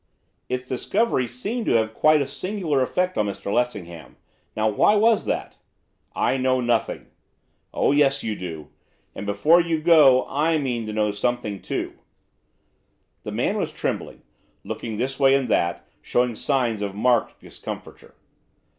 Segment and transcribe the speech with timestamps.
[0.49, 4.15] 'Its discovery seemed to have quite a singular effect on Mr Lessingham.
[4.57, 5.57] Now, why was that?'
[6.15, 7.05] 'I know nothing.'
[7.71, 8.69] 'Oh yes you do,
[9.13, 11.93] and, before you go, I mean to know something too.'
[13.21, 14.23] The man was trembling,
[14.63, 18.15] looking this way and that, showing signs of marked discomfiture.